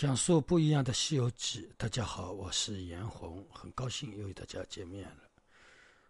[0.00, 1.60] 讲述不一样的《西游记》。
[1.76, 5.28] 大家好，我是严红，很高兴又与大家见面了。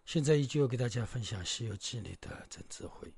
[0.05, 3.13] 现在依旧给大家分享《西游记》里的真智慧。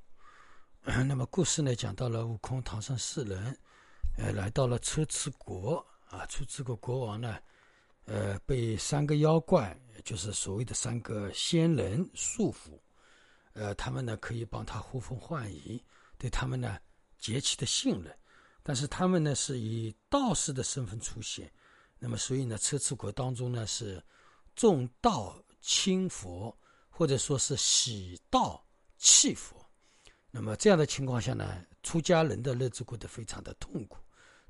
[1.05, 3.55] 那么故事呢，讲到了悟空、唐僧四人，
[4.17, 6.25] 呃，来到了车迟国啊。
[6.25, 7.37] 车迟国国王呢，
[8.05, 12.79] 呃，被三个妖怪，就是所谓的三个仙人束缚。
[13.53, 15.79] 呃，他们呢可以帮他呼风唤雨，
[16.17, 16.79] 对他们呢
[17.19, 18.17] 极其的信任。
[18.65, 21.51] 但是他们呢是以道士的身份出现，
[21.99, 24.01] 那么所以呢，车迟国当中呢是
[24.55, 26.57] 重道轻佛，
[26.89, 28.65] 或者说是喜道
[28.97, 29.69] 弃佛。
[30.31, 33.97] 那么这样的情况下呢，出家人的日子过得非常的痛苦，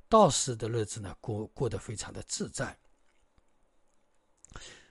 [0.08, 2.78] 道士的日子呢过过得非常的自在。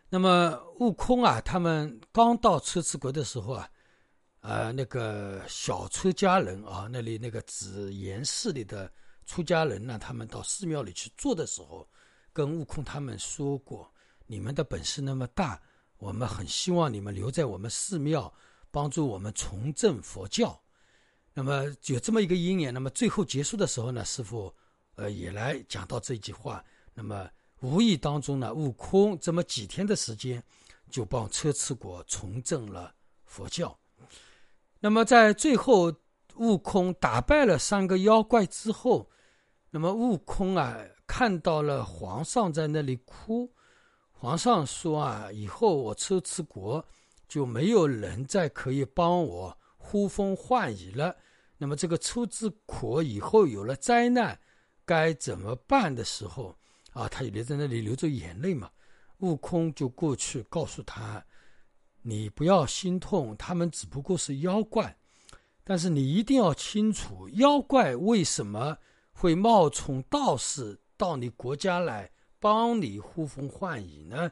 [0.09, 3.69] 那么悟空啊，他们刚到车迟国的时候啊，
[4.41, 8.91] 呃，那个小出家人啊，那里那个紫岩寺里的。
[9.25, 11.87] 出家人呢，他们到寺庙里去做的时候，
[12.31, 13.91] 跟悟空他们说过
[14.27, 15.61] ：“你们的本事那么大，
[15.97, 18.33] 我们很希望你们留在我们寺庙，
[18.71, 20.61] 帮助我们重振佛教。”
[21.33, 22.73] 那么有这么一个因缘。
[22.73, 24.53] 那么最后结束的时候呢，师傅
[24.95, 26.63] 呃也来讲到这句话。
[26.93, 27.27] 那么
[27.61, 30.43] 无意当中呢，悟空这么几天的时间，
[30.91, 32.93] 就帮车迟国重振了
[33.25, 33.75] 佛教。
[34.79, 35.91] 那么在最后，
[36.37, 39.09] 悟空打败了三个妖怪之后。
[39.69, 43.51] 那么悟空啊，看到了皇上在那里哭，
[44.11, 46.85] 皇上说啊，以后我车迟国
[47.27, 51.15] 就没有人再可以帮我呼风唤雨了。
[51.57, 54.39] 那么这个车迟国以后有了灾难，
[54.85, 56.55] 该怎么办的时候
[56.91, 58.69] 啊，他也在那里流着眼泪嘛。
[59.19, 61.25] 悟空就过去告诉他
[62.03, 64.97] ：“你不要心痛，他们只不过是妖怪，
[65.63, 68.77] 但是你一定要清楚，妖怪为什么。”
[69.15, 72.09] 会冒充道士到你国家来
[72.39, 74.31] 帮你呼风唤雨呢？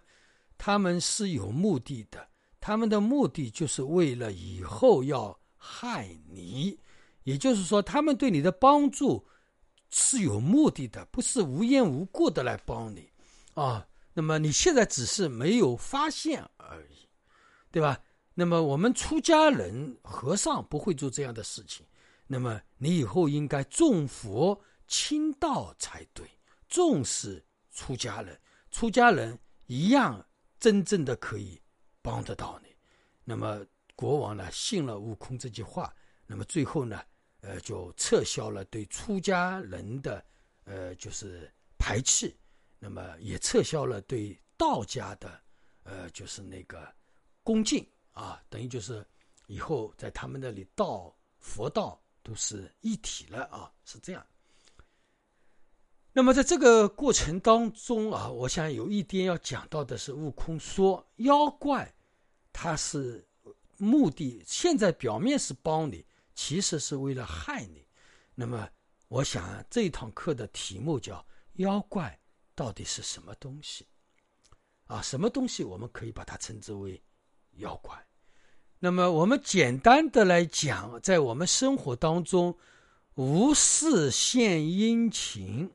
[0.57, 2.27] 他们是有目的的，
[2.59, 6.77] 他们的目的就是为了以后要害你。
[7.23, 9.23] 也就是说，他们对你的帮助
[9.91, 13.07] 是有目的的，不是无缘无故的来帮你
[13.53, 13.87] 啊。
[14.13, 17.07] 那么你现在只是没有发现而已，
[17.71, 18.01] 对吧？
[18.33, 21.85] 那么我们出家人、和尚不会做这样的事情。
[22.27, 24.61] 那么你以后应该重佛。
[24.93, 26.29] 轻道才对，
[26.67, 28.37] 重视出家人，
[28.71, 30.27] 出家人一样
[30.59, 31.61] 真正的可以
[32.01, 32.75] 帮得到你。
[33.23, 33.65] 那么
[33.95, 35.95] 国王呢，信了悟空这句话，
[36.27, 37.01] 那么最后呢，
[37.39, 40.21] 呃，就撤销了对出家人的
[40.65, 42.35] 呃就是排斥，
[42.77, 45.41] 那么也撤销了对道家的
[45.83, 46.85] 呃就是那个
[47.43, 49.05] 恭敬啊，等于就是
[49.47, 54.25] 以后在他们那里道佛道都是一体了啊，是这样。
[56.13, 61.94] 那么在这个过程当中啊，我想有一点要讲到的是，悟空说妖怪，
[62.51, 63.25] 他是
[63.77, 66.05] 目的，现在表面是帮你，
[66.35, 67.88] 其实是为了害你。
[68.35, 68.69] 那么
[69.07, 72.19] 我想这一堂课的题目叫“妖怪
[72.55, 73.88] 到底是什么东西”，
[74.88, 77.01] 啊，什么东西我们可以把它称之为
[77.57, 77.97] 妖怪？
[78.79, 82.57] 那么我们简单的来讲，在我们生活当中，
[83.16, 85.72] 无事献殷勤。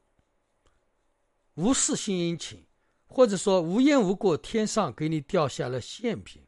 [1.55, 2.67] 无事献殷勤，
[3.07, 6.43] 或者说无缘无故天上给你掉下了馅饼，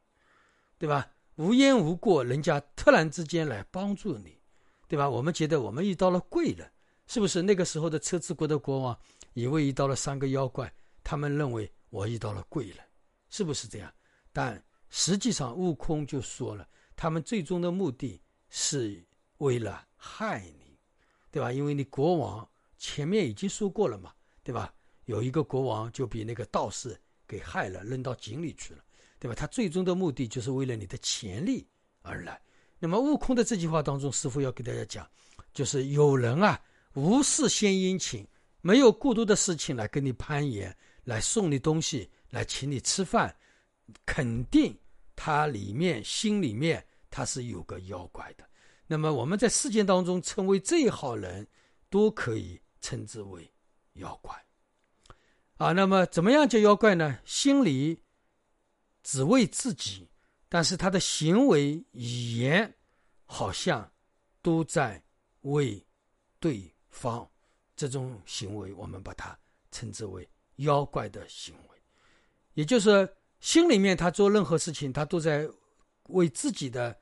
[0.76, 1.10] 对吧？
[1.36, 4.36] 无缘无故人家突然之间来帮助你，
[4.88, 5.08] 对吧？
[5.08, 6.70] 我们觉得我们遇到了贵人，
[7.06, 7.40] 是不是？
[7.40, 8.98] 那个时候的车迟国的国王
[9.32, 10.70] 以为遇到了三个妖怪，
[11.04, 12.78] 他们认为我遇到了贵人，
[13.30, 13.90] 是不是这样？
[14.32, 19.04] 但实际上悟空就说了，他们最终的目的是
[19.38, 20.78] 为了害你，
[21.30, 21.52] 对吧？
[21.52, 24.12] 因为你国王前面已经说过了嘛，
[24.42, 24.72] 对吧？
[25.04, 28.84] 有一个国王就被那个道士给害了，扔到井里去了，
[29.18, 29.34] 对吧？
[29.34, 31.66] 他最终的目的就是为了你的潜力
[32.02, 32.40] 而来。
[32.78, 35.08] 那么悟空的这句话当中，师傅要给大家讲，
[35.52, 36.60] 就是有人啊
[36.94, 38.26] 无事献殷勤，
[38.60, 40.74] 没有过多的事情来跟你攀岩，
[41.04, 43.34] 来送你东西，来请你吃饭，
[44.04, 44.76] 肯定
[45.16, 48.48] 他里面心里面他是有个妖怪的。
[48.86, 51.46] 那么我们在世间当中称为这一号人，
[51.90, 53.50] 都可以称之为
[53.94, 54.34] 妖怪。
[55.56, 57.18] 啊，那么怎么样叫妖怪呢？
[57.24, 58.02] 心里
[59.02, 60.08] 只为自己，
[60.48, 62.74] 但是他的行为语言
[63.24, 63.90] 好像
[64.40, 65.02] 都在
[65.42, 65.84] 为
[66.38, 67.28] 对方。
[67.76, 69.38] 这种行为，我们把它
[69.70, 71.78] 称之为妖怪的行为。
[72.54, 73.08] 也就是
[73.40, 75.48] 心里面他做任何事情，他都在
[76.08, 76.96] 为自己的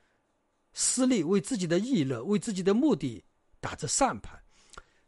[0.73, 3.23] 私利、为自己的意乐、为自己的目的
[3.59, 4.39] 打着算盘，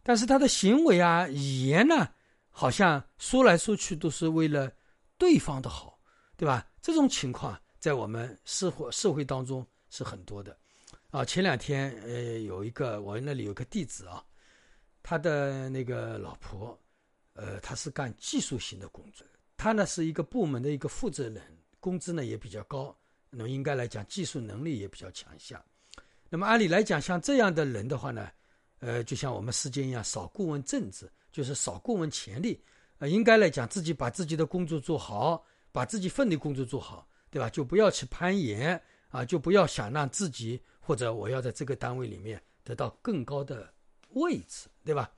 [0.01, 2.09] 但是他的行为啊、语言呢？
[2.51, 4.69] 好像说来说去都是为了
[5.17, 5.97] 对方的好，
[6.35, 6.67] 对吧？
[6.81, 10.57] 这种情况在我们社会社会当中是很多的。
[11.11, 14.21] 啊，前两天呃，有一个我那里有个弟子啊，
[15.01, 16.77] 他的那个老婆，
[17.33, 19.25] 呃，他是干技术型的工作，
[19.59, 21.43] 他呢是一个部门的一个负责人，
[21.81, 22.95] 工资呢也比较高，
[23.29, 25.61] 那么应该来讲技术能力也比较强项。
[26.29, 28.29] 那么按理来讲，像这样的人的话呢，
[28.79, 32.63] 呃，就像我们世间一样，少过问政治，就是少过问权力，
[32.99, 37.49] 呃，应该来讲自己把自己的工作做好，把自己分内工作做好，对吧？
[37.49, 40.59] 就不要去攀岩啊，就不要想让自己。
[40.81, 43.71] 或者我要在这个单位里面得到更高的
[44.13, 45.11] 位置，对吧？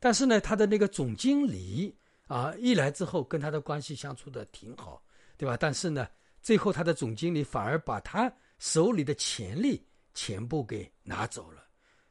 [0.00, 1.94] 但是呢，他的那个总经理
[2.32, 5.04] 啊，一来之后跟他的关系相处的挺好，
[5.36, 5.54] 对吧？
[5.54, 6.08] 但是呢，
[6.40, 11.62] 最后他的总经理反而把他手里的潜力全部给拿走了，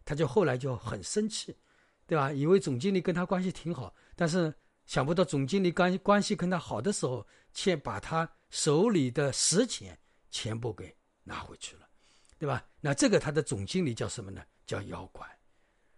[0.06, 1.58] 他就后来就很生气，
[2.06, 2.32] 对吧？
[2.32, 4.54] 以为总经理跟他关系挺好，但是
[4.86, 9.98] 想不到总经理关关系跟他好的时候，却把他手里的实钱
[10.30, 11.88] 全部给拿回去了。
[12.38, 12.64] 对吧？
[12.80, 14.44] 那这个他的总经理叫什么呢？
[14.68, 15.28] 叫妖怪，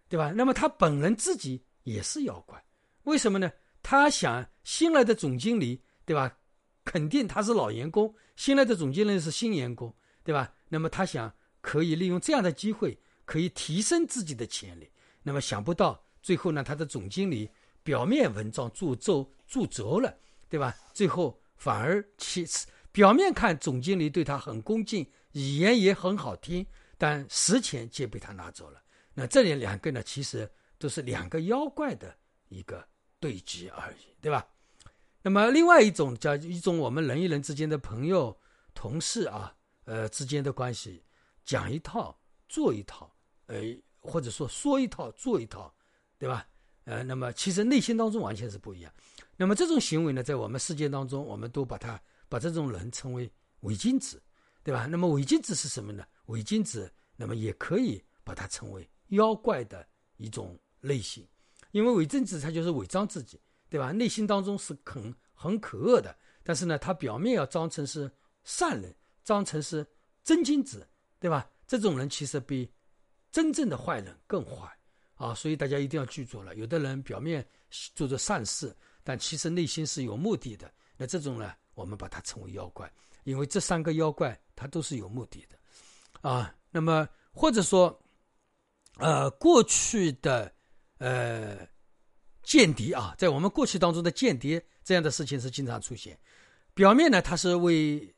[0.07, 0.31] 对吧？
[0.31, 2.63] 那么他本人自己也是妖怪，
[3.03, 3.51] 为什么呢？
[3.83, 6.39] 他想新来的总经理，对吧？
[6.85, 9.93] 肯定他是老员工，新来的总经理是新员工，
[10.23, 10.53] 对吧？
[10.69, 11.31] 那么他想
[11.61, 14.89] 可以利用这样的机会，可以提升自己的潜力。
[15.21, 17.49] 那么想不到最后呢，他的总经理
[17.83, 20.17] 表面文章助纣助纣了，
[20.49, 20.75] 对吧？
[20.93, 25.05] 最后反而其次表面看总经理对他很恭敬。
[25.33, 26.63] 语言也很好听，
[26.95, 28.79] 但实钱皆被他拿走了。
[29.15, 30.47] 那这里两个呢，其实
[30.77, 32.15] 都是两个妖怪的
[32.49, 32.87] 一个
[33.23, 34.45] 对局而已，对吧？
[35.21, 38.37] 那么另外一种叫一种我们人与人之间的朋友、
[38.73, 39.55] 同事啊，
[39.85, 41.01] 呃之间的关系，
[41.45, 43.09] 讲一套做一套，
[43.45, 43.61] 呃
[44.01, 45.73] 或者说说一套做一套，
[46.19, 46.45] 对吧？
[46.83, 48.91] 呃，那么其实内心当中完全是不一样。
[49.37, 51.97] 那么这种行为呢，在我们世界当中，我们都把它
[52.27, 53.31] 把这种人称为
[53.61, 54.21] 伪君子。
[54.65, 54.85] 对吧？
[54.85, 56.05] 那么伪君子是什么呢？
[56.27, 59.85] 伪君子，那么也可以把它称为妖怪的
[60.15, 61.27] 一种类型，
[61.73, 63.91] 因为伪君子他就是伪装自己，对吧？
[63.91, 68.09] 内心当中是很很可恶的，但是呢，他表面要装成是
[68.43, 69.85] 善人，装成是
[70.23, 70.87] 真君子，
[71.19, 71.49] 对吧？
[71.67, 72.71] 这种人其实比
[73.31, 74.71] 真正的坏人更坏
[75.15, 75.33] 啊！
[75.33, 77.43] 所以大家一定要记住了，有的人表面
[77.95, 82.89] 做着善事，但其实内心是有目的的，那这种呢，我们把它称为妖怪。
[83.23, 87.97] 因为这三个妖怪，它都是有目的的，啊，那么或者说，
[88.97, 90.53] 呃，过去的
[91.03, 91.67] 呃
[92.43, 96.17] 间谍啊，在我们过去当中的间谍这样的事情是经常出现。
[96.73, 98.15] 表面呢，他是为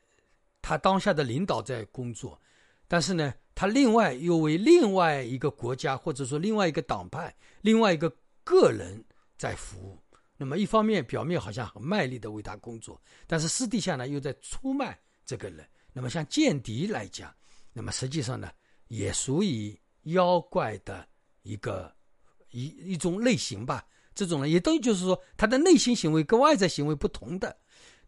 [0.62, 2.40] 他当下的领导在工作，
[2.86, 8.08] 但是呢，他另外又为另外一个国家或者说另外一个党派、另外一个
[8.44, 9.04] 个人
[9.36, 9.98] 在服务。
[10.36, 15.66] 那么一方面表面好像很卖力的为他工作，但是私底下呢又在出卖这个人。
[15.92, 17.34] 那么像间谍来讲，
[17.72, 18.50] 那么实际上呢
[18.88, 21.08] 也属于妖怪的
[21.42, 21.90] 一个
[22.50, 23.84] 一一种类型吧。
[24.14, 27.56] 这种呢也等于就是说他的内心行为跟外在行为不同的。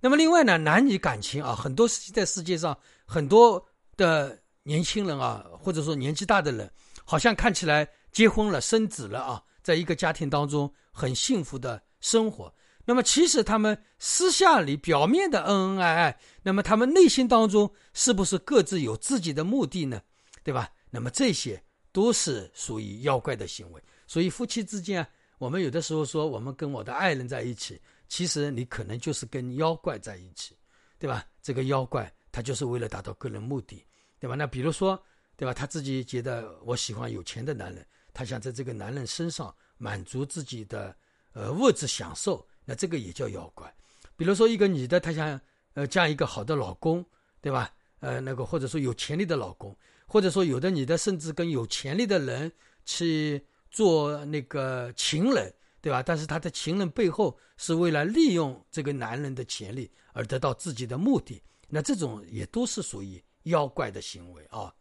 [0.01, 3.65] 那么另外呢男女感情啊，很多在世界上很多
[3.97, 6.71] 的年轻人啊，或者说年纪大的人，
[7.05, 11.83] 好像看起来结婚了生子了啊，在一个家庭当中很幸福的。
[12.01, 12.55] 生活，
[12.85, 20.01] 那么其实他们私下里表面的恩恩爱爱，那么他们内心当中是不是各自有自己的目的呢？
[20.45, 20.71] 对吧？
[20.91, 23.83] 那么这些都是属于妖怪的行为。
[24.09, 25.07] 所以夫妻之间，
[25.39, 30.57] 我们有的时候说我们跟我的爱人在一起，其实你可能就是跟妖怪在一起，
[30.99, 31.25] 对吧？
[31.41, 33.87] 这个妖怪他就是为了达到个人目的，
[34.19, 34.35] 对吧？
[34.35, 35.01] 那比如说，
[35.37, 35.55] 对吧？
[35.55, 40.97] 他自己觉得我喜欢有钱的男人，他想在这个男人身上满足自己的。
[41.35, 43.73] 呃，物质享受，那这个也叫妖怪。
[44.17, 45.41] 比如说，一个女的，她想
[45.75, 47.05] 呃嫁一个好的老公，
[47.41, 47.73] 对吧？
[48.01, 52.51] 呃，那个或者说有潜力的老公，或者说有的女的甚至跟有潜力的人
[52.85, 56.03] 去做那个情人，对吧？
[56.03, 64.75] 但是他的情人背后是为了利用这个男人的潜力而得到自己的目的，那这种也都是属于妖怪的行为啊。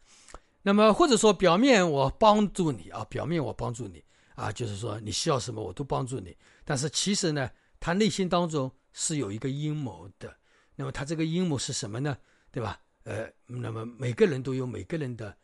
[0.61, 4.03] 那么或者说，表面我帮助你啊，表面我帮助你。
[4.35, 10.31] 啊，就是说你需要什么我都帮助你，但是其实呢，他内心当中是有一个阴谋的。
[10.75, 12.15] 那么他这个阴谋是什么呢？
[12.51, 12.79] 对吧？
[13.03, 15.35] 呃，那么每个人都有每个人的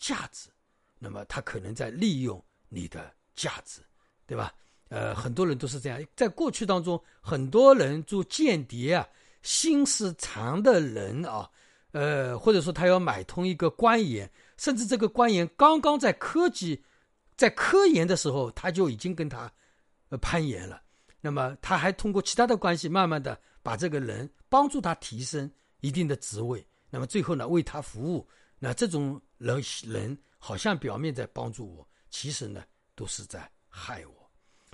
[0.00, 0.48] 价值，
[0.98, 3.82] 那么他可能在利用你的价值，
[4.26, 4.54] 对吧？
[4.88, 9.06] 呃，很多人都是这样，在过去当中，很多人做间谍啊，
[9.42, 11.48] 心思长的人啊，
[11.92, 16.82] 呃，或者说他要买通一个官员，甚至这个官员刚刚在科技。
[17.36, 19.50] 在科研的时候，他就已经跟他，
[20.10, 20.82] 呃，攀岩了。
[21.22, 25.50] 那么他还通过其他的关系，慢慢的把这个人帮助他提升
[25.80, 28.28] 一定的职位，那么最后呢为他服务。
[28.58, 32.62] 那这种人人好像表面在帮助我，其实呢
[32.94, 34.30] 都是在害我，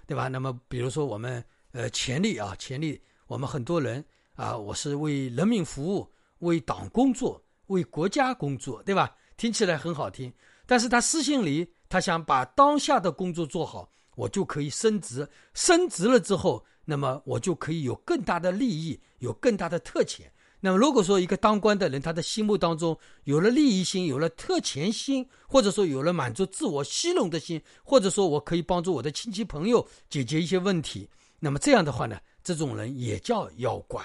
[0.07, 0.29] 对吧？
[0.29, 9.15] 那么比如说我们呃潜力啊，潜力，我们很多人啊，我是为人民服务，为党工作，为国家工作，对吧？
[9.37, 10.33] 听起来很好听，
[10.67, 20.33] 但是他私心里他想把当下的工作做好，我就可以升职，升职了之后，那么我就可以有更大的利益，有更大的特权。
[20.59, 31.09] 那么，如果说一个当官的人，他的心目当中有了利益心，有了特权心，或者说有了满足自我虚荣的心，或者说我可以帮助我的亲戚朋友解决一些问题，
[31.39, 34.03] 那么这样的话呢，这种人也叫妖怪，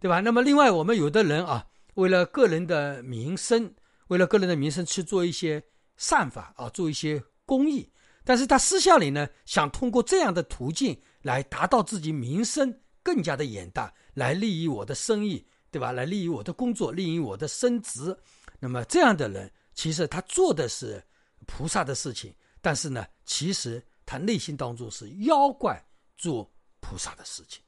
[0.00, 0.20] 对吧？
[0.20, 3.72] 那么另外，我们有的人啊，为了个人的名声，
[4.08, 5.62] 为了个人的名声去做一些
[5.98, 7.88] 善法啊，做一些公益，
[8.24, 15.46] 但是他私下里呢，想通过这样的途径来达到自己名声更加的远大，来利益我的生意。
[15.76, 15.92] 对吧？
[15.92, 18.16] 来利于我的工作，利于我的升职。
[18.58, 21.04] 那么这样的人，其实他做的是
[21.46, 25.78] 菩萨的事情，但是呢，其实他内心当中是妖怪
[26.16, 27.62] 做菩萨的事情，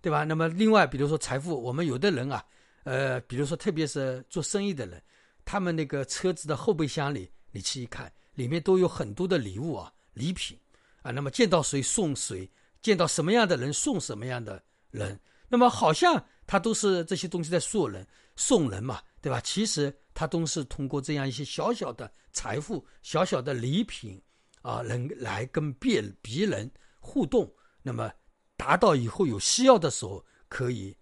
[0.00, 0.24] 对吧？
[0.24, 2.42] 那么另外，比如说财富，我们有的人啊，
[2.84, 5.02] 呃，比如说特别是做生意的人，
[5.44, 10.58] 他们那个车子的后备箱里，你去一看，里面都有很多的礼物啊，礼品
[11.02, 11.10] 啊。
[11.10, 15.20] 那么见到谁送谁，见到什么样的人送什么样的人，
[15.50, 16.24] 那么好像。
[16.46, 19.40] 他都是这些东西在送人，送人嘛，对吧？
[19.40, 24.20] 其实他都是通过这样一些小小的财富、小小的礼品，
[24.62, 26.70] 啊，能来跟别别人
[27.00, 28.12] 互动，那么
[28.56, 30.96] 达到以后有需要的时候，可以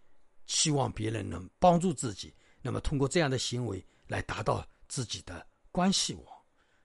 [0.46, 6.24] 希望别人能帮助自己，那么通过这样的行为来达到自己的关系网，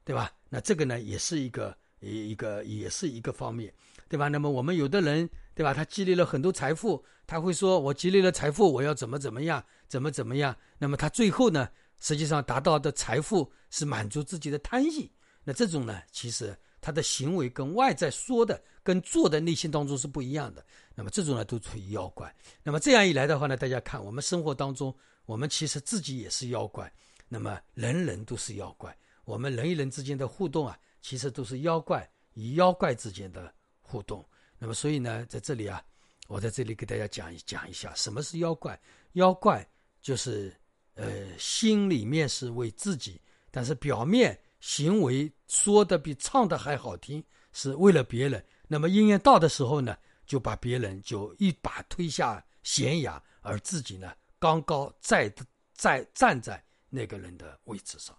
[0.03, 0.31] 对吧？
[0.49, 3.73] 那这个呢，也是一个一一个也是一个方面，
[4.09, 4.27] 对吧？
[4.27, 5.29] 那么我们有的人。
[5.57, 5.73] 对吧？
[5.73, 11.67] 他积累了很多财富，他会说：“我积累了财富，我要怎么怎么样，怎么怎么样。”那么他最后呢，
[11.99, 15.09] 实际上达到的财富是满足自己的贪欲。
[15.43, 20.63] 那这种呢，其实他的行为跟外在说的、跟做的内心当中是不一样的。
[20.93, 22.31] 那么这种呢，都属于妖怪。
[22.61, 24.95] 那么这样一来的话呢，大家看，我们生活当中，
[25.25, 26.93] 我们其实自己也是妖怪。
[27.27, 28.95] 那么人人都是妖怪，
[29.25, 33.51] 我们人与人之间的互动啊，其实都是妖怪与妖怪之间的
[33.87, 34.23] 互动。
[34.59, 35.81] 那么，所以呢，在这里啊，
[36.27, 38.79] 我在这里给大家讲一讲一下什么是妖怪。
[39.13, 39.67] 妖怪
[40.01, 40.53] 就是，
[40.95, 48.43] 呃，心里面是为自己，但是表面行为说的比唱的还好听，是为了别人。
[48.67, 55.33] 那么音缘到的时候呢，就把别人就一把推下悬崖，而自己呢，刚刚在
[55.73, 58.15] 在站在那个人的位置上。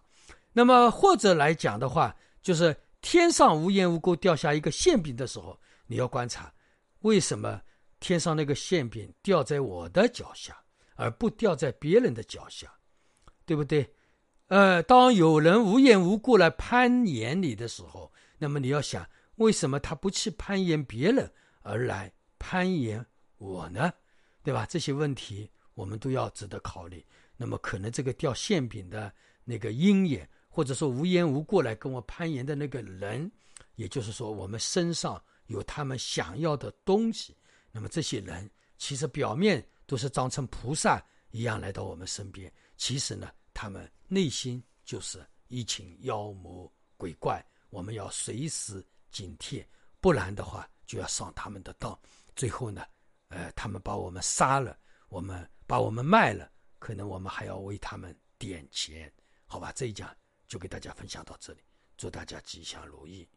[0.52, 2.74] 那么或者来讲的话，就是
[3.10, 5.58] 天上无缘无故掉下一个馅饼的时候。
[5.86, 6.52] 你要观察，
[7.00, 7.58] 为什么
[8.00, 10.54] 天上那个馅饼掉在我的脚下，
[10.94, 12.70] 而不掉在别人的脚下，
[13.46, 13.90] 对不对？
[14.48, 23.02] 呃，当有人无缘无故来攀岩你的时候，那么你要想，为什么他不去攀岩别人，而来攀岩
[23.38, 23.90] 我呢？
[24.42, 24.66] 对吧？
[24.66, 27.02] 这些问题我们都要值得考虑。
[27.38, 29.10] 那么，可能这个掉馅饼的
[29.44, 33.30] 那个鹰眼，或者说无缘无故来跟我攀岩的那个人，
[33.76, 35.22] 也就是说，我们身上。
[35.46, 37.36] 有他们想要的东西，
[37.70, 41.00] 那么这些人其实表面都是装成菩萨
[41.30, 49.64] 一样来到我们身边，其实呢，他们内心就是一群妖魔鬼怪，我们要随时警惕，
[50.00, 51.96] 不然的话就要上他们的当。
[52.34, 52.84] 最后呢，
[53.28, 54.76] 呃，他们把我们杀了，
[55.08, 56.50] 我们把我们卖了，
[56.80, 59.10] 可能我们还要为他们点钱，
[59.46, 59.72] 好吧？
[59.74, 60.14] 这一讲
[60.48, 61.60] 就给大家分享到这里，
[61.96, 63.28] 祝大家吉祥如意。